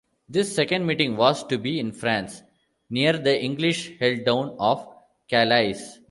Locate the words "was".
1.15-1.43